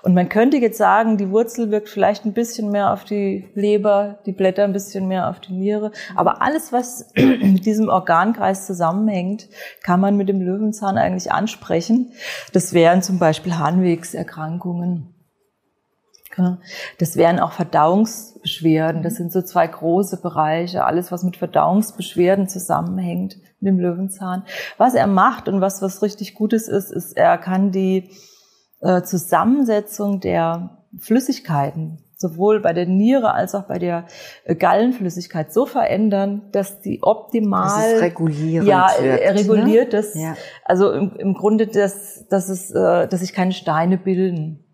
Und 0.03 0.13
man 0.13 0.29
könnte 0.29 0.57
jetzt 0.57 0.77
sagen, 0.77 1.17
die 1.17 1.31
Wurzel 1.31 1.71
wirkt 1.71 1.89
vielleicht 1.89 2.25
ein 2.25 2.33
bisschen 2.33 2.69
mehr 2.69 2.93
auf 2.93 3.05
die 3.05 3.49
Leber, 3.55 4.19
die 4.25 4.31
Blätter 4.31 4.65
ein 4.65 4.73
bisschen 4.73 5.07
mehr 5.07 5.29
auf 5.29 5.39
die 5.39 5.53
Niere. 5.53 5.91
Aber 6.15 6.41
alles, 6.41 6.71
was 6.71 7.11
mit 7.15 7.65
diesem 7.65 7.89
Organkreis 7.89 8.67
zusammenhängt, 8.67 9.49
kann 9.81 9.99
man 9.99 10.15
mit 10.15 10.29
dem 10.29 10.41
Löwenzahn 10.41 10.97
eigentlich 10.97 11.31
ansprechen. 11.31 12.11
Das 12.53 12.73
wären 12.73 13.01
zum 13.01 13.17
Beispiel 13.19 13.57
Harnwegserkrankungen. 13.57 15.15
Das 16.97 17.15
wären 17.15 17.39
auch 17.39 17.51
Verdauungsbeschwerden. 17.51 19.03
Das 19.03 19.15
sind 19.15 19.31
so 19.31 19.41
zwei 19.41 19.67
große 19.67 20.21
Bereiche. 20.21 20.85
Alles, 20.85 21.11
was 21.11 21.23
mit 21.23 21.37
Verdauungsbeschwerden 21.37 22.47
zusammenhängt 22.47 23.37
mit 23.59 23.73
dem 23.73 23.79
Löwenzahn. 23.79 24.43
Was 24.77 24.93
er 24.93 25.07
macht 25.07 25.47
und 25.47 25.61
was 25.61 25.81
was 25.81 26.01
richtig 26.01 26.35
Gutes 26.35 26.67
ist, 26.67 26.91
ist, 26.91 27.17
er 27.17 27.37
kann 27.37 27.71
die 27.71 28.09
äh, 28.81 29.01
Zusammensetzung 29.01 30.19
der 30.19 30.83
Flüssigkeiten 30.97 32.03
sowohl 32.15 32.59
bei 32.59 32.73
der 32.73 32.85
Niere 32.85 33.33
als 33.33 33.55
auch 33.55 33.63
bei 33.63 33.79
der 33.79 34.05
äh, 34.43 34.53
Gallenflüssigkeit 34.53 35.53
so 35.53 35.65
verändern, 35.65 36.49
dass 36.51 36.81
die 36.81 36.99
optimal 37.01 37.81
das 37.81 37.93
ist 37.93 38.01
regulierend 38.01 38.67
ja 38.67 38.87
wird, 38.99 39.21
er 39.21 39.35
reguliert 39.35 39.93
ne? 39.93 39.99
das 39.99 40.15
Ja. 40.15 40.35
also 40.65 40.91
im, 40.91 41.15
im 41.17 41.33
Grunde 41.33 41.67
dass 41.67 42.27
dass 42.27 42.49
es 42.49 42.71
äh, 42.71 43.07
dass 43.07 43.21
sich 43.21 43.31
keine 43.31 43.53
Steine 43.53 43.97
bilden 43.97 44.33
Ne? 44.41 44.68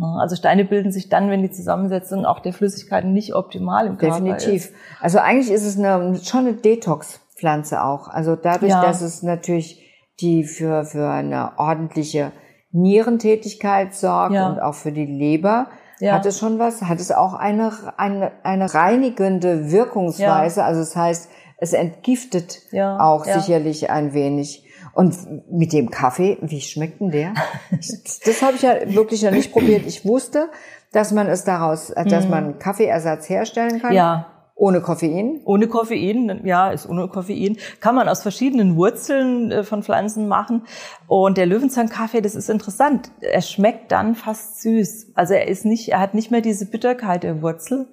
Also 0.00 0.34
Steine 0.36 0.64
bilden 0.64 0.90
sich 0.90 1.08
dann, 1.08 1.30
wenn 1.30 1.42
die 1.42 1.50
Zusammensetzung 1.50 2.24
auch 2.26 2.40
der 2.40 2.52
Flüssigkeiten 2.52 3.12
nicht 3.12 3.34
optimal 3.34 3.86
im 3.86 3.96
Körper 3.96 4.16
Definitiv. 4.20 4.66
ist. 4.66 4.74
Also 5.00 5.18
eigentlich 5.18 5.50
ist 5.52 5.64
es 5.64 5.78
eine, 5.78 6.16
schon 6.22 6.40
eine 6.46 6.54
Detox-Pflanze 6.54 7.82
auch. 7.82 8.08
Also 8.08 8.34
dadurch, 8.36 8.72
Ja. 8.72 8.82
dass 8.82 9.00
es 9.02 9.22
natürlich 9.22 9.80
die 10.20 10.44
für, 10.44 10.84
für 10.84 11.08
eine 11.08 11.52
ordentliche 11.58 12.32
Nierentätigkeit 12.72 13.94
sorgt 13.94 14.34
Ja. 14.34 14.48
und 14.48 14.60
auch 14.60 14.74
für 14.74 14.92
die 14.92 15.06
Leber, 15.06 15.68
Ja. 16.00 16.14
hat 16.14 16.26
es 16.26 16.38
schon 16.38 16.58
was, 16.58 16.82
hat 16.82 17.00
es 17.00 17.12
auch 17.12 17.34
eine, 17.34 17.72
eine, 17.96 18.32
eine 18.42 18.72
reinigende 18.74 19.70
Wirkungsweise. 19.70 20.64
Also 20.64 20.80
das 20.80 20.96
heißt, 20.96 21.28
es 21.58 21.72
entgiftet 21.72 22.62
auch 22.98 23.24
sicherlich 23.24 23.90
ein 23.90 24.12
wenig. 24.12 24.63
Und 24.94 25.50
mit 25.50 25.72
dem 25.72 25.90
Kaffee, 25.90 26.38
wie 26.40 26.60
schmeckt 26.60 27.00
denn 27.00 27.10
der? 27.10 27.34
das 27.70 28.42
habe 28.42 28.54
ich 28.56 28.62
ja 28.62 28.74
wirklich 28.94 29.22
noch 29.22 29.32
nicht 29.32 29.52
probiert. 29.52 29.86
Ich 29.86 30.04
wusste, 30.04 30.48
dass 30.92 31.12
man 31.12 31.26
es 31.26 31.44
daraus, 31.44 31.90
äh, 31.90 32.04
dass 32.04 32.28
man 32.28 32.58
Kaffeeersatz 32.58 33.28
herstellen 33.28 33.80
kann. 33.80 33.90
Mhm. 33.90 33.96
Ja, 33.96 34.26
Ohne 34.54 34.80
Koffein. 34.80 35.40
Ohne 35.44 35.66
Koffein, 35.66 36.42
ja, 36.44 36.70
ist 36.70 36.88
ohne 36.88 37.08
Koffein. 37.08 37.56
Kann 37.80 37.96
man 37.96 38.08
aus 38.08 38.22
verschiedenen 38.22 38.76
Wurzeln 38.76 39.50
äh, 39.50 39.64
von 39.64 39.82
Pflanzen 39.82 40.28
machen. 40.28 40.62
Und 41.08 41.38
der 41.38 41.46
Löwenzahnkaffee, 41.46 42.20
das 42.20 42.36
ist 42.36 42.48
interessant. 42.48 43.10
Er 43.20 43.42
schmeckt 43.42 43.90
dann 43.90 44.14
fast 44.14 44.62
süß. 44.62 45.12
Also 45.16 45.34
er 45.34 45.48
ist 45.48 45.64
nicht, 45.64 45.88
er 45.88 45.98
hat 45.98 46.14
nicht 46.14 46.30
mehr 46.30 46.40
diese 46.40 46.66
Bitterkeit 46.66 47.24
der 47.24 47.42
Wurzel. 47.42 47.88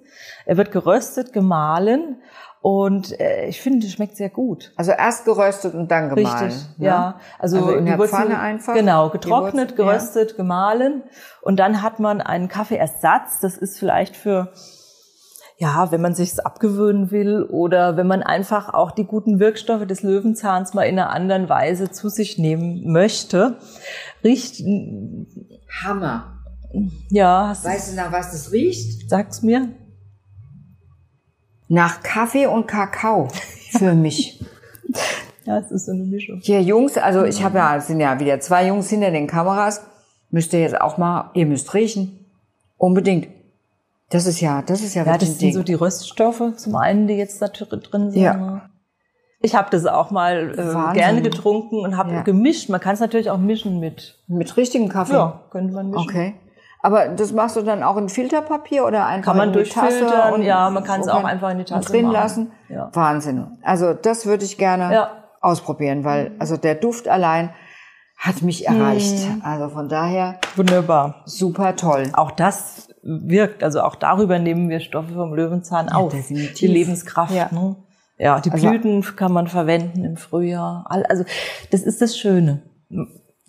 Er 0.46 0.58
wird 0.58 0.72
geröstet, 0.72 1.34
gemahlen. 1.34 2.22
Und 2.62 3.20
äh, 3.20 3.48
ich 3.48 3.60
finde, 3.60 3.88
es 3.88 3.94
schmeckt 3.94 4.16
sehr 4.18 4.30
gut. 4.30 4.72
Also 4.76 4.92
erst 4.92 5.26
geröstet 5.26 5.74
und 5.74 5.90
dann 5.90 6.14
gemahlen. 6.14 6.46
Richtig, 6.52 6.78
ne? 6.78 6.86
ja. 6.86 7.20
Also, 7.40 7.58
Also 7.58 7.72
in 7.72 7.86
der 7.88 7.98
Wurzel, 7.98 8.16
Pfanne 8.20 8.40
einfach? 8.40 8.76
Genau, 8.76 9.10
getrocknet, 9.10 9.72
Wurzel, 9.72 9.86
ja. 9.86 9.92
geröstet, 9.92 10.38
gemahlen. 10.38 11.04
Und 11.42 11.60
dann 11.60 11.82
hat 11.82 12.00
man 12.00 12.22
einen 12.22 12.50
Kaffeeersatz. 12.50 13.40
Das 13.42 13.58
ist 13.58 13.80
vielleicht 13.80 14.16
für, 14.16 14.54
ja, 15.58 15.92
wenn 15.92 16.02
man 16.02 16.14
sich's 16.14 16.38
abgewöhnen 16.38 17.10
will 17.10 17.42
oder 17.50 17.98
wenn 17.98 18.06
man 18.06 18.22
einfach 18.22 18.72
auch 18.72 18.92
die 18.92 19.06
guten 19.06 19.40
Wirkstoffe 19.40 19.88
des 19.88 20.04
Löwenzahns 20.04 20.76
mal 20.76 20.84
in 20.84 21.00
einer 21.00 21.10
anderen 21.10 21.50
Weise 21.50 21.90
zu 21.90 22.10
sich 22.10 22.38
nehmen 22.38 22.92
möchte. 22.92 23.58
Riecht, 24.24 24.62
Hammer. 25.84 26.38
ja, 27.10 27.56
Weißt 27.64 27.92
du, 27.92 27.96
nach 27.96 28.12
was 28.12 28.32
das 28.34 28.52
riecht? 28.52 29.10
sag's 29.10 29.42
mir. 29.42 29.70
Nach 31.74 32.04
Kaffee 32.04 32.48
und 32.48 32.68
Kakao 32.68 33.30
für 33.72 33.94
mich. 33.94 34.44
Ja, 35.44 35.58
es 35.58 35.72
ist 35.72 35.88
so 35.88 35.92
eine 35.92 36.04
Mischung. 36.04 36.40
Hier 36.44 36.62
Jungs, 36.62 37.00
also 37.00 37.24
ich 37.24 37.44
habe 37.44 37.58
ja, 37.58 37.76
es 37.76 37.88
sind 37.88 38.00
ja 38.00 38.20
wieder 38.20 38.40
zwei 38.40 38.68
Jungs 38.68 38.92
hinter 38.92 39.10
den 39.10 39.26
Kameras. 39.26 39.82
Müsst 40.30 40.54
ihr 40.54 40.60
jetzt 40.60 40.80
auch 40.80 41.00
mal, 41.00 41.32
ihr 41.34 41.48
müsst 41.48 41.74
riechen. 41.74 42.28
Unbedingt. 42.78 43.28
Das 44.12 44.28
ist 44.28 44.40
ja, 44.40 44.62
das 44.62 44.82
ist 44.82 44.94
ja, 44.94 45.02
Ja, 45.02 45.14
wirklich 45.14 45.30
das 45.32 45.40
sind 45.40 45.48
Ding. 45.48 45.54
so 45.56 45.64
die 45.64 45.74
Röststoffe 45.74 46.44
zum 46.58 46.76
einen, 46.76 47.08
die 47.08 47.16
jetzt 47.16 47.42
da 47.42 47.48
drin 47.48 48.12
sind. 48.12 48.22
Ja. 48.22 48.36
ne? 48.36 48.62
Ich 49.40 49.56
habe 49.56 49.70
das 49.72 49.88
auch 49.88 50.12
mal 50.12 50.52
äh, 50.52 50.94
gerne 50.94 51.24
getrunken 51.24 51.80
und 51.80 51.98
habe 51.98 52.12
Ja. 52.14 52.22
gemischt. 52.22 52.70
Man 52.70 52.80
kann 52.80 52.94
es 52.94 53.00
natürlich 53.00 53.32
auch 53.32 53.40
mischen 53.40 53.80
mit. 53.80 54.20
Mit 54.28 54.56
richtigem 54.58 54.90
Kaffee. 54.90 55.14
Ja, 55.14 55.42
könnte 55.50 55.74
man 55.74 55.90
mischen. 55.90 56.04
Okay. 56.08 56.36
Aber 56.84 57.10
das 57.10 57.32
machst 57.32 57.56
du 57.56 57.62
dann 57.62 57.84
auch 57.84 57.96
in 57.98 58.10
Filterpapier 58.10 58.86
oder 58.86 59.06
einfach 59.06 59.34
Kann 59.34 59.38
man 59.38 59.54
in 59.54 59.64
die 59.64 59.70
Tasse 59.70 60.34
und 60.34 60.42
ja, 60.42 60.70
man 60.70 60.84
kann 60.84 61.02
es 61.02 61.08
auch 61.08 61.24
einfach 61.24 61.52
in 61.52 61.60
die 61.60 61.64
Tasse 61.66 61.92
drin 61.92 62.06
machen. 62.06 62.14
lassen. 62.14 62.52
Ja. 62.70 62.90
Wahnsinn. 62.94 63.46
Also 63.62 63.94
das 63.94 64.26
würde 64.26 64.46
ich 64.46 64.58
gerne 64.58 64.92
Ja. 64.94 65.12
ausprobieren, 65.42 66.04
weil 66.04 66.32
also 66.40 66.58
der 66.58 66.76
Duft 66.76 67.08
allein 67.08 67.52
hat 68.18 68.42
mich 68.42 68.68
erreicht. 68.68 69.28
Mhm. 69.28 69.42
Also 69.44 69.70
von 69.70 69.90
daher 69.90 70.40
Wunderbar. 70.56 71.22
super 71.26 71.76
toll. 71.76 72.04
Auch 72.14 72.32
das 72.32 72.90
wirkt, 73.04 73.64
also 73.64 73.82
auch 73.82 73.96
darüber 73.96 74.38
nehmen 74.40 74.70
wir 74.70 74.80
Stoffe 74.80 75.14
vom 75.14 75.34
Löwenzahn 75.34 75.90
auf. 75.90 76.12
definitiv. 76.12 76.54
Die 76.58 76.68
Lebenskraft. 76.68 77.34
Ja. 77.34 77.50
Ne? 77.52 77.76
ja, 78.18 78.40
die 78.40 78.52
Also- 78.52 78.70
Blüten 78.70 79.04
kann 79.16 79.32
man 79.32 79.48
verwenden 79.48 80.04
im 80.04 80.18
Frühjahr. 80.18 80.86
Also 80.90 81.26
das 81.72 81.82
ist 81.82 82.02
das 82.02 82.18
Schöne. 82.18 82.62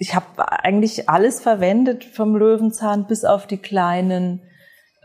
Ich 0.02 0.16
habe 0.16 0.50
eigentlich 0.64 1.08
alles 1.08 1.40
verwendet 1.40 2.02
vom 2.04 2.34
Löwenzahn, 2.34 3.06
bis 3.06 3.24
auf 3.24 3.46
die 3.46 3.58
kleinen 3.58 4.42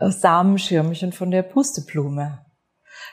äh, 0.00 0.10
Samenschirmchen 0.10 1.12
von 1.12 1.30
der 1.30 1.44
Pusteblume. 1.44 2.40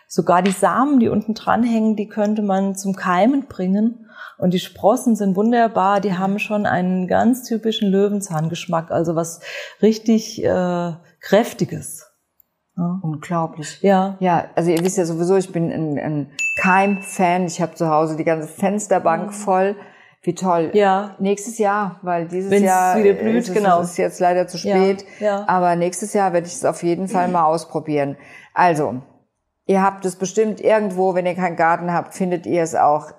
Sogar 0.08 0.42
die 0.42 0.50
Samen, 0.50 1.00
die 1.00 1.10
unten 1.10 1.36
dranhängen, 1.36 1.96
die 1.96 2.08
könnte 2.08 2.42
man 2.42 2.74
zum 2.74 2.96
Keimen 2.96 3.46
bringen. 3.46 4.10
Und 4.40 4.56
die 4.56 4.60
Sprossen 4.60 5.16
sind 5.16 5.36
wunderbar. 5.36 6.02
Die 6.02 6.18
haben 6.18 6.40
schon 6.40 6.66
einen 6.66 7.08
ganz 7.08 7.44
typischen 7.44 7.92
Löwenzahngeschmack, 7.92 8.90
also 8.90 9.16
was 9.16 9.42
richtig 9.84 10.44
äh, 10.44 10.94
kräftiges. 11.22 12.08
Ja. 12.76 13.00
Unglaublich. 13.04 13.80
ja. 13.84 14.18
Ja, 14.20 14.50
also 14.56 14.72
ihr 14.72 14.84
wisst 14.84 14.98
ja 14.98 15.06
sowieso, 15.06 15.36
ich 15.36 15.52
bin 15.52 15.72
ein, 15.72 16.00
ein 16.00 16.32
Keim-Fan. 16.60 17.46
Ich 17.46 17.62
habe 17.62 17.76
zu 17.76 17.90
Hause 17.90 18.18
die 18.18 18.24
ganze 18.24 18.48
Fensterbank 18.48 19.36
voll. 19.36 19.76
Wie 20.26 20.34
toll. 20.34 20.72
Ja. 20.74 21.16
Nächstes 21.20 21.60
Jahr, 21.60 22.00
weil 22.02 22.28
dieses 22.28 22.50
Wenn's 22.50 22.66
Jahr 22.66 22.98
wieder 22.98 23.14
blüht, 23.14 23.44
ist 23.44 23.50
es, 23.50 23.54
genau. 23.54 23.82
ist 23.82 23.98
jetzt 23.98 24.20
leider 24.20 24.48
zu 24.48 24.58
spät. 24.58 25.06
Ja, 25.20 25.26
ja. 25.26 25.46
Aber 25.48 25.76
nächstes 25.76 26.14
Jahr 26.14 26.34
werde 26.34 26.48
ich 26.48 26.54
es 26.54 26.66
auf 26.66 26.82
jeden 26.82 27.08
Fall 27.08 27.28
mal 27.28 27.46
ausprobieren. 27.46 28.18
Also, 28.56 29.02
ihr 29.68 29.84
habt 29.84 30.04
es 30.04 30.16
bestimmt 30.16 30.60
irgendwo, 30.60 31.14
wenn 31.14 31.28
ihr 31.28 31.36
keinen 31.36 31.56
Garten 31.56 31.94
habt, 31.94 32.16
findet 32.16 32.48
ihr 32.48 32.64
es 32.64 32.74
auch 32.74 33.12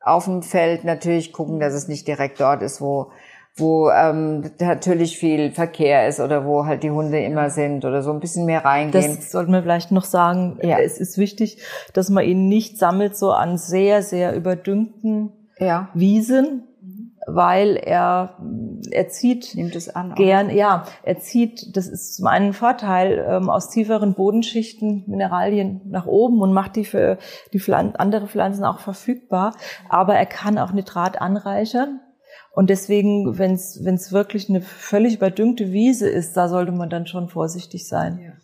auf 0.00 0.26
dem 0.26 0.42
Feld. 0.42 0.84
Natürlich 0.84 1.32
gucken, 1.32 1.58
dass 1.58 1.72
es 1.72 1.88
nicht 1.88 2.06
direkt 2.06 2.38
dort 2.38 2.60
ist, 2.60 2.82
wo 2.82 3.10
wo 3.56 3.90
ähm, 3.90 4.50
natürlich 4.60 5.18
viel 5.18 5.50
Verkehr 5.50 6.08
ist 6.08 6.20
oder 6.20 6.46
wo 6.46 6.64
halt 6.64 6.82
die 6.82 6.90
Hunde 6.90 7.20
immer 7.20 7.50
sind 7.50 7.84
oder 7.84 8.02
so 8.02 8.10
ein 8.10 8.18
bisschen 8.18 8.46
mehr 8.46 8.64
reingehen. 8.64 9.16
Das 9.16 9.30
sollten 9.30 9.52
wir 9.52 9.60
vielleicht 9.60 9.90
noch 9.90 10.04
sagen. 10.04 10.58
Ja. 10.62 10.78
Es 10.78 10.98
ist 10.98 11.18
wichtig, 11.18 11.62
dass 11.92 12.08
man 12.08 12.24
ihn 12.24 12.48
nicht 12.48 12.78
sammelt 12.78 13.14
so 13.14 13.30
an 13.30 13.58
sehr, 13.58 14.02
sehr 14.02 14.34
überdüngten 14.34 15.32
ja, 15.62 15.88
Wiesen, 15.94 16.64
weil 17.26 17.76
er, 17.76 18.36
er 18.90 19.08
zieht 19.08 19.54
nimmt 19.54 19.76
es 19.76 19.88
an. 19.88 20.12
auch. 20.12 20.16
gern, 20.16 20.50
ja, 20.50 20.84
er 21.02 21.18
zieht, 21.18 21.76
das 21.76 21.86
ist 21.86 22.16
zum 22.16 22.26
einen 22.26 22.48
ein 22.48 22.52
Vorteil, 22.52 23.24
ähm, 23.28 23.48
aus 23.48 23.70
tieferen 23.70 24.14
Bodenschichten 24.14 25.04
Mineralien 25.06 25.80
nach 25.84 26.06
oben 26.06 26.40
und 26.40 26.52
macht 26.52 26.76
die 26.76 26.84
für 26.84 27.18
die 27.52 27.60
Pflan 27.60 27.94
andere 27.96 28.26
Pflanzen 28.26 28.64
auch 28.64 28.80
verfügbar. 28.80 29.54
Aber 29.88 30.14
er 30.14 30.26
kann 30.26 30.58
auch 30.58 30.72
Nitrat 30.72 31.20
anreichern. 31.20 32.00
Und 32.54 32.68
deswegen, 32.68 33.38
wenn 33.38 33.54
es 33.54 34.12
wirklich 34.12 34.48
eine 34.48 34.60
völlig 34.60 35.16
überdüngte 35.16 35.72
Wiese 35.72 36.08
ist, 36.08 36.36
da 36.36 36.48
sollte 36.48 36.72
man 36.72 36.90
dann 36.90 37.06
schon 37.06 37.28
vorsichtig 37.28 37.88
sein. 37.88 38.34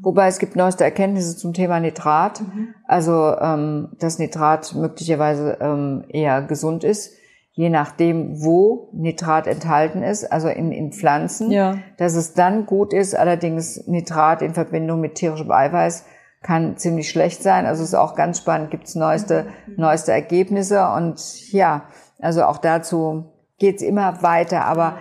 Wobei 0.00 0.28
es 0.28 0.38
gibt 0.38 0.56
neueste 0.56 0.84
Erkenntnisse 0.84 1.36
zum 1.36 1.52
Thema 1.52 1.78
Nitrat. 1.78 2.40
Mhm. 2.40 2.74
Also, 2.86 3.36
ähm, 3.38 3.90
dass 3.98 4.18
Nitrat 4.18 4.74
möglicherweise 4.74 5.58
ähm, 5.60 6.04
eher 6.08 6.42
gesund 6.42 6.82
ist, 6.82 7.12
je 7.52 7.68
nachdem, 7.68 8.42
wo 8.42 8.88
Nitrat 8.94 9.46
enthalten 9.46 10.02
ist, 10.02 10.32
also 10.32 10.48
in, 10.48 10.72
in 10.72 10.92
Pflanzen. 10.92 11.50
Ja. 11.50 11.76
Dass 11.98 12.14
es 12.14 12.32
dann 12.32 12.64
gut 12.64 12.94
ist, 12.94 13.14
allerdings 13.14 13.86
Nitrat 13.86 14.40
in 14.40 14.54
Verbindung 14.54 15.00
mit 15.00 15.16
tierischem 15.16 15.50
Eiweiß 15.50 16.06
kann 16.40 16.76
ziemlich 16.76 17.08
schlecht 17.08 17.42
sein. 17.42 17.66
Also 17.66 17.84
ist 17.84 17.94
auch 17.94 18.14
ganz 18.14 18.38
spannend, 18.38 18.70
gibt's 18.70 18.94
neueste, 18.94 19.46
neueste 19.76 20.12
Ergebnisse. 20.12 20.88
Und 20.88 21.52
ja, 21.52 21.84
also 22.18 22.44
auch 22.44 22.58
dazu 22.58 23.26
geht's 23.58 23.82
immer 23.82 24.22
weiter. 24.22 24.64
Aber 24.64 24.96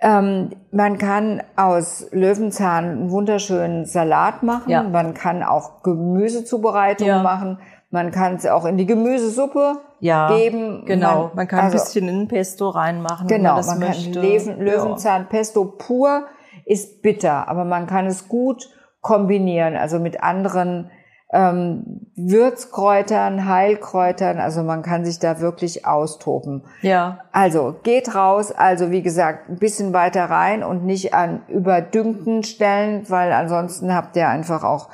ähm, 0.00 0.50
man 0.72 0.98
kann 0.98 1.42
aus 1.56 2.06
Löwenzahn 2.12 2.84
einen 2.84 3.10
wunderschönen 3.10 3.86
Salat 3.86 4.42
machen. 4.42 4.70
Ja. 4.70 4.82
Man 4.82 5.14
kann 5.14 5.42
auch 5.42 5.82
Gemüsezubereitungen 5.82 7.16
Ja. 7.16 7.22
machen. 7.22 7.58
Man 7.90 8.10
kann 8.10 8.34
es 8.34 8.46
auch 8.46 8.66
in 8.66 8.76
die 8.76 8.84
Gemüsesuppe 8.84 9.78
ja, 10.00 10.36
geben. 10.36 10.84
Genau, 10.84 11.28
man, 11.28 11.30
man 11.36 11.48
kann 11.48 11.60
also, 11.60 11.78
ein 11.78 11.84
bisschen 11.84 12.08
in 12.08 12.28
Pesto 12.28 12.68
reinmachen. 12.68 13.26
Genau, 13.26 13.50
man, 13.50 13.56
das 13.56 13.66
man 13.68 13.78
möchte. 13.78 14.12
kann 14.12 14.22
Löwen, 14.22 14.60
Löwenzahn 14.60 15.28
Pesto 15.28 15.64
pur 15.64 16.26
ist 16.66 17.00
bitter, 17.00 17.48
aber 17.48 17.64
man 17.64 17.86
kann 17.86 18.06
es 18.06 18.28
gut 18.28 18.68
kombinieren, 19.00 19.76
also 19.76 20.00
mit 20.00 20.22
anderen 20.22 20.90
ähm, 21.32 22.06
Würzkräutern, 22.16 23.48
Heilkräutern, 23.48 24.38
also 24.38 24.62
man 24.62 24.82
kann 24.82 25.04
sich 25.04 25.18
da 25.18 25.40
wirklich 25.40 25.84
austoben. 25.86 26.62
Ja. 26.82 27.18
Also 27.32 27.74
geht 27.82 28.14
raus, 28.14 28.52
also 28.52 28.90
wie 28.90 29.02
gesagt, 29.02 29.48
ein 29.48 29.58
bisschen 29.58 29.92
weiter 29.92 30.26
rein 30.26 30.62
und 30.62 30.84
nicht 30.84 31.14
an 31.14 31.42
überdüngten 31.48 32.42
Stellen, 32.42 33.08
weil 33.08 33.32
ansonsten 33.32 33.94
habt 33.94 34.16
ihr 34.16 34.28
einfach 34.28 34.62
auch, 34.62 34.88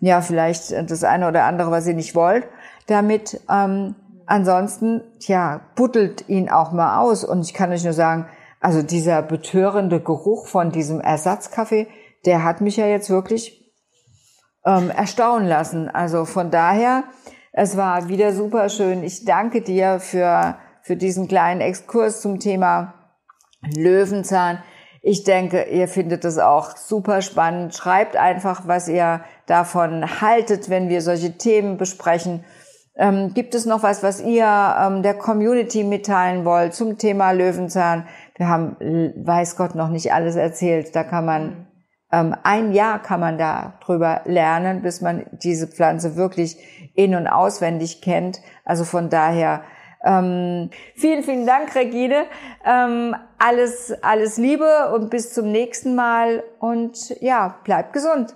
ja, 0.00 0.20
vielleicht 0.20 0.72
das 0.90 1.04
eine 1.04 1.26
oder 1.28 1.44
andere, 1.44 1.70
was 1.70 1.86
ihr 1.86 1.94
nicht 1.94 2.14
wollt, 2.14 2.46
damit. 2.86 3.40
Ähm, 3.50 3.94
ansonsten, 4.28 5.02
ja, 5.20 5.62
buddelt 5.74 6.28
ihn 6.28 6.48
auch 6.50 6.72
mal 6.72 7.00
aus. 7.00 7.24
Und 7.24 7.40
ich 7.40 7.54
kann 7.54 7.72
euch 7.72 7.82
nur 7.82 7.92
sagen, 7.92 8.26
also 8.60 8.82
dieser 8.82 9.22
betörende 9.22 10.00
Geruch 10.00 10.46
von 10.46 10.70
diesem 10.70 11.00
Ersatzkaffee, 11.00 11.88
der 12.26 12.44
hat 12.44 12.60
mich 12.60 12.76
ja 12.76 12.86
jetzt 12.86 13.10
wirklich 13.10 13.57
ähm, 14.68 14.90
erstaunen 14.90 15.48
lassen. 15.48 15.88
Also 15.88 16.26
von 16.26 16.50
daher, 16.50 17.04
es 17.52 17.76
war 17.76 18.08
wieder 18.08 18.32
super 18.34 18.68
schön. 18.68 19.02
Ich 19.02 19.24
danke 19.24 19.62
dir 19.62 19.98
für, 19.98 20.56
für 20.82 20.96
diesen 20.96 21.26
kleinen 21.26 21.60
Exkurs 21.60 22.20
zum 22.20 22.38
Thema 22.38 22.94
Löwenzahn. 23.74 24.62
Ich 25.00 25.24
denke, 25.24 25.62
ihr 25.64 25.88
findet 25.88 26.24
es 26.24 26.38
auch 26.38 26.76
super 26.76 27.22
spannend. 27.22 27.74
Schreibt 27.74 28.16
einfach, 28.16 28.66
was 28.66 28.88
ihr 28.88 29.22
davon 29.46 30.20
haltet, 30.20 30.68
wenn 30.68 30.88
wir 30.88 31.00
solche 31.00 31.38
Themen 31.38 31.78
besprechen. 31.78 32.44
Ähm, 32.96 33.32
gibt 33.32 33.54
es 33.54 33.64
noch 33.64 33.84
was, 33.84 34.02
was 34.02 34.20
ihr 34.20 34.44
ähm, 34.44 35.02
der 35.04 35.14
Community 35.14 35.84
mitteilen 35.84 36.44
wollt 36.44 36.74
zum 36.74 36.98
Thema 36.98 37.30
Löwenzahn? 37.30 38.08
Wir 38.36 38.48
haben, 38.48 38.76
weiß 39.24 39.56
Gott, 39.56 39.76
noch 39.76 39.88
nicht 39.88 40.12
alles 40.12 40.34
erzählt. 40.34 40.94
Da 40.96 41.04
kann 41.04 41.24
man, 41.24 41.42
ähm, 41.44 41.67
ein 42.10 42.72
Jahr 42.72 43.02
kann 43.02 43.20
man 43.20 43.36
da 43.36 43.74
drüber 43.84 44.22
lernen, 44.24 44.82
bis 44.82 45.00
man 45.00 45.26
diese 45.32 45.66
Pflanze 45.66 46.16
wirklich 46.16 46.56
in- 46.94 47.14
und 47.14 47.26
auswendig 47.26 48.00
kennt. 48.00 48.40
Also 48.64 48.84
von 48.84 49.10
daher, 49.10 49.62
ähm, 50.04 50.70
vielen, 50.94 51.22
vielen 51.22 51.46
Dank, 51.46 51.74
Regine. 51.74 52.24
Ähm, 52.64 53.14
alles, 53.38 53.92
alles 54.02 54.38
Liebe 54.38 54.92
und 54.94 55.10
bis 55.10 55.34
zum 55.34 55.52
nächsten 55.52 55.94
Mal. 55.94 56.42
Und 56.60 57.10
ja, 57.20 57.56
bleibt 57.64 57.92
gesund. 57.92 58.34